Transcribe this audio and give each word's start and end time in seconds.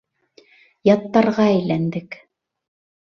Яттарға 0.89 1.45
әйләндек. 1.59 2.21